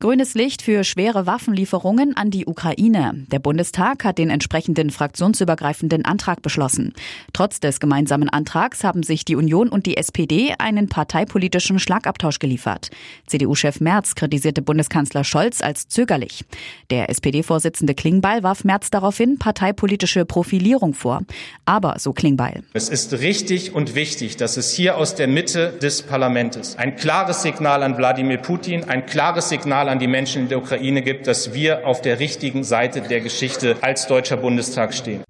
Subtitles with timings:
[0.00, 3.26] Grünes Licht für schwere Waffenlieferungen an die Ukraine.
[3.32, 6.92] Der Bundestag hat den entsprechenden fraktionsübergreifenden Antrag beschlossen.
[7.32, 12.90] Trotz des gemeinsamen Antrags haben sich die Union und die SPD einen parteipolitischen Schlagabtausch geliefert.
[13.26, 16.44] CDU-Chef Merz kritisierte Bundeskanzler Scholz als zögerlich.
[16.90, 21.22] Der SPD-Vorsitzende Klingbeil warf Merz daraufhin parteipolitische Profilierung vor.
[21.64, 22.62] Aber, so Klingbeil.
[22.72, 27.42] Es ist richtig und wichtig, dass es hier aus der Mitte des Parlaments ein klares
[27.42, 31.54] Signal an Wladimir Putin, ein klares Signal an die Menschen in der Ukraine gibt, dass
[31.54, 35.24] wir auf der richtigen Seite der Geschichte als Deutscher Bundestag stehen.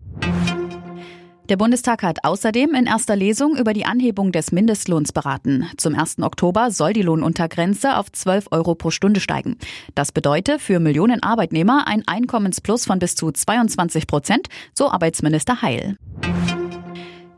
[1.48, 5.66] Der Bundestag hat außerdem in erster Lesung über die Anhebung des Mindestlohns beraten.
[5.78, 6.18] Zum 1.
[6.20, 9.56] Oktober soll die Lohnuntergrenze auf 12 Euro pro Stunde steigen.
[9.94, 15.96] Das bedeutet für Millionen Arbeitnehmer ein Einkommensplus von bis zu 22 Prozent, so Arbeitsminister Heil.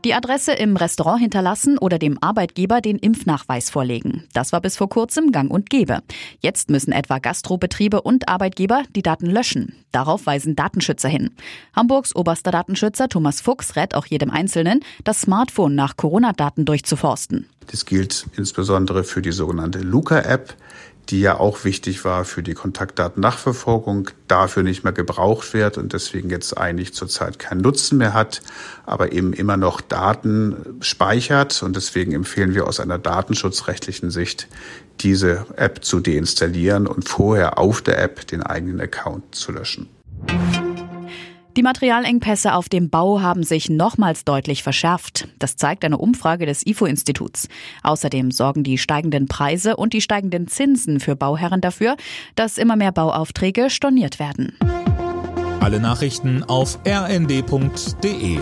[0.03, 4.23] Die Adresse im Restaurant hinterlassen oder dem Arbeitgeber den Impfnachweis vorlegen.
[4.33, 5.99] Das war bis vor kurzem gang und gäbe.
[6.39, 9.75] Jetzt müssen etwa Gastrobetriebe und Arbeitgeber die Daten löschen.
[9.91, 11.29] Darauf weisen Datenschützer hin.
[11.75, 17.45] Hamburgs oberster Datenschützer Thomas Fuchs rät auch jedem Einzelnen, das Smartphone nach Corona-Daten durchzuforsten.
[17.67, 20.55] Das gilt insbesondere für die sogenannte Luca-App
[21.09, 26.29] die ja auch wichtig war für die Kontaktdatennachverfolgung, dafür nicht mehr gebraucht wird und deswegen
[26.29, 28.41] jetzt eigentlich zurzeit keinen Nutzen mehr hat,
[28.85, 31.63] aber eben immer noch Daten speichert.
[31.63, 34.47] Und deswegen empfehlen wir aus einer datenschutzrechtlichen Sicht,
[35.01, 39.89] diese App zu deinstallieren und vorher auf der App den eigenen Account zu löschen.
[41.57, 45.27] Die Materialengpässe auf dem Bau haben sich nochmals deutlich verschärft.
[45.37, 47.49] Das zeigt eine Umfrage des IFO-Instituts.
[47.83, 51.97] Außerdem sorgen die steigenden Preise und die steigenden Zinsen für Bauherren dafür,
[52.35, 54.57] dass immer mehr Bauaufträge storniert werden.
[55.59, 58.39] Alle Nachrichten auf rnd.de